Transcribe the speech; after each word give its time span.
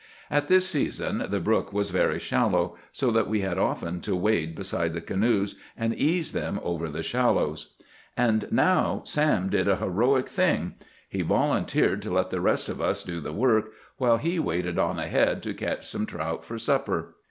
At 0.31 0.47
this 0.47 0.67
season 0.67 1.27
the 1.29 1.39
brook 1.39 1.71
was 1.71 1.91
very 1.91 2.17
shallow, 2.17 2.75
so 2.91 3.11
that 3.11 3.27
we 3.29 3.41
had 3.41 3.59
often 3.59 4.01
to 4.01 4.15
wade 4.15 4.55
beside 4.55 4.95
the 4.95 4.99
canoes 4.99 5.53
and 5.77 5.93
ease 5.93 6.31
them 6.33 6.59
over 6.63 6.89
the 6.89 7.03
shallows. 7.03 7.75
And 8.17 8.51
now 8.51 9.01
Sam 9.05 9.47
did 9.49 9.67
a 9.67 9.75
heroic 9.75 10.27
thing. 10.27 10.73
He 11.07 11.21
volunteered 11.21 12.01
to 12.01 12.13
let 12.13 12.31
the 12.31 12.41
rest 12.41 12.67
of 12.67 12.81
us 12.81 13.03
do 13.03 13.19
the 13.19 13.31
work, 13.31 13.73
while 13.97 14.17
he 14.17 14.39
waded 14.39 14.79
on 14.79 14.97
ahead 14.97 15.43
to 15.43 15.53
catch 15.53 15.85
some 15.87 16.07
trout 16.07 16.43
for 16.45 16.57
supper. 16.57 17.13